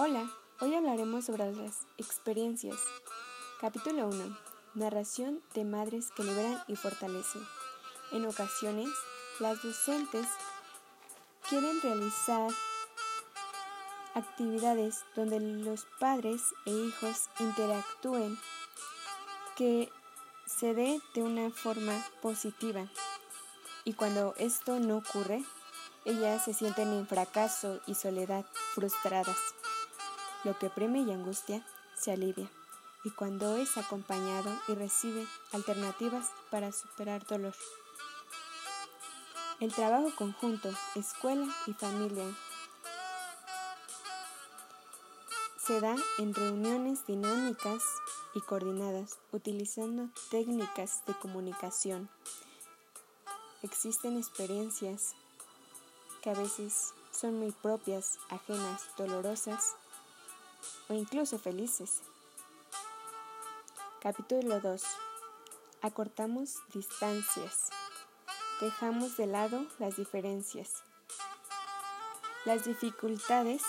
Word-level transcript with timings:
Hola, 0.00 0.30
hoy 0.60 0.76
hablaremos 0.76 1.24
sobre 1.24 1.50
las 1.50 1.80
experiencias. 1.96 2.76
Capítulo 3.60 4.06
1. 4.06 4.38
Narración 4.74 5.42
de 5.54 5.64
madres 5.64 6.12
que 6.12 6.22
liberan 6.22 6.62
y 6.68 6.76
fortalecen. 6.76 7.42
En 8.12 8.24
ocasiones, 8.24 8.88
las 9.40 9.60
docentes 9.60 10.24
quieren 11.48 11.82
realizar 11.82 12.48
actividades 14.14 15.04
donde 15.16 15.40
los 15.40 15.84
padres 15.98 16.42
e 16.64 16.70
hijos 16.70 17.28
interactúen, 17.40 18.38
que 19.56 19.90
se 20.46 20.74
dé 20.74 21.00
de 21.14 21.24
una 21.24 21.50
forma 21.50 22.06
positiva. 22.22 22.86
Y 23.82 23.94
cuando 23.94 24.32
esto 24.38 24.78
no 24.78 24.98
ocurre, 24.98 25.42
ellas 26.04 26.44
se 26.44 26.54
sienten 26.54 26.92
en 26.92 27.08
fracaso 27.08 27.80
y 27.88 27.96
soledad, 27.96 28.46
frustradas. 28.76 29.36
Lo 30.44 30.56
que 30.58 30.70
preme 30.70 31.00
y 31.00 31.10
angustia 31.10 31.66
se 31.96 32.12
alivia, 32.12 32.48
y 33.04 33.10
cuando 33.10 33.56
es 33.56 33.76
acompañado 33.76 34.56
y 34.68 34.74
recibe 34.74 35.26
alternativas 35.52 36.30
para 36.50 36.70
superar 36.70 37.26
dolor. 37.26 37.54
El 39.58 39.72
trabajo 39.72 40.12
conjunto, 40.14 40.70
escuela 40.94 41.46
y 41.66 41.72
familia 41.72 42.24
se 45.66 45.80
da 45.80 45.96
en 46.18 46.32
reuniones 46.32 47.04
dinámicas 47.06 47.82
y 48.34 48.40
coordinadas, 48.40 49.18
utilizando 49.32 50.08
técnicas 50.30 51.04
de 51.06 51.14
comunicación. 51.14 52.08
Existen 53.62 54.16
experiencias 54.16 55.14
que 56.22 56.30
a 56.30 56.34
veces 56.34 56.94
son 57.10 57.40
muy 57.40 57.50
propias, 57.50 58.18
ajenas, 58.30 58.82
dolorosas 58.96 59.74
o 60.88 60.94
incluso 60.94 61.38
felices. 61.38 62.02
Capítulo 64.00 64.60
2. 64.60 64.82
Acortamos 65.82 66.56
distancias. 66.72 67.70
Dejamos 68.60 69.16
de 69.16 69.26
lado 69.26 69.64
las 69.78 69.96
diferencias. 69.96 70.82
Las 72.44 72.64
dificultades 72.64 73.62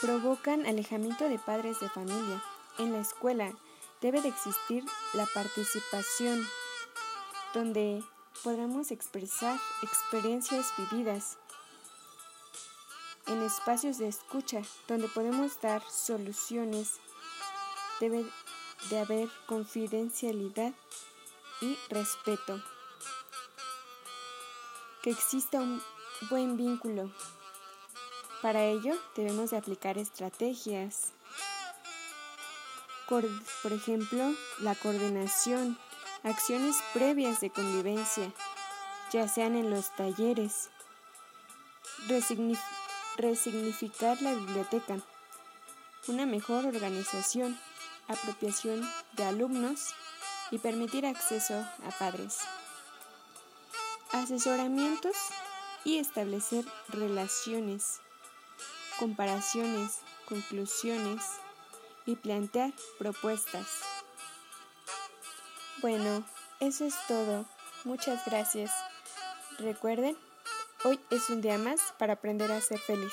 provocan 0.00 0.66
alejamiento 0.66 1.28
de 1.28 1.38
padres 1.38 1.80
de 1.80 1.88
familia. 1.88 2.42
En 2.78 2.92
la 2.92 3.00
escuela 3.00 3.52
debe 4.00 4.20
de 4.20 4.28
existir 4.28 4.84
la 5.14 5.26
participación, 5.34 6.46
donde 7.54 8.02
podamos 8.44 8.90
expresar 8.90 9.58
experiencias 9.82 10.72
vividas 10.76 11.38
en 13.28 13.42
espacios 13.42 13.98
de 13.98 14.08
escucha 14.08 14.62
donde 14.86 15.08
podemos 15.08 15.60
dar 15.60 15.82
soluciones. 15.90 16.98
Debe 18.00 18.24
de 18.90 18.98
haber 18.98 19.28
confidencialidad 19.46 20.72
y 21.60 21.78
respeto. 21.90 22.62
Que 25.02 25.10
exista 25.10 25.58
un 25.58 25.82
buen 26.30 26.56
vínculo. 26.56 27.12
Para 28.42 28.64
ello 28.64 28.96
debemos 29.16 29.50
de 29.50 29.56
aplicar 29.56 29.98
estrategias. 29.98 31.12
Por 33.08 33.24
ejemplo, 33.72 34.34
la 34.60 34.74
coordinación, 34.74 35.78
acciones 36.24 36.76
previas 36.92 37.40
de 37.40 37.50
convivencia, 37.50 38.32
ya 39.10 39.26
sean 39.28 39.56
en 39.56 39.70
los 39.70 39.94
talleres, 39.96 40.68
resignificar 43.18 44.22
la 44.22 44.32
biblioteca, 44.32 44.98
una 46.06 46.24
mejor 46.24 46.64
organización, 46.64 47.58
apropiación 48.06 48.88
de 49.14 49.24
alumnos 49.24 49.94
y 50.52 50.58
permitir 50.58 51.04
acceso 51.04 51.54
a 51.54 51.90
padres. 51.98 52.38
Asesoramientos 54.12 55.16
y 55.84 55.98
establecer 55.98 56.64
relaciones, 56.88 58.00
comparaciones, 58.98 59.98
conclusiones 60.26 61.22
y 62.06 62.16
plantear 62.16 62.72
propuestas. 62.98 63.66
Bueno, 65.82 66.24
eso 66.60 66.84
es 66.84 66.94
todo. 67.06 67.44
Muchas 67.84 68.24
gracias. 68.24 68.72
Recuerden 69.58 70.16
Hoy 70.84 71.00
es 71.10 71.28
un 71.28 71.40
día 71.40 71.58
más 71.58 71.80
para 71.98 72.12
aprender 72.12 72.52
a 72.52 72.60
ser 72.60 72.78
feliz. 72.78 73.12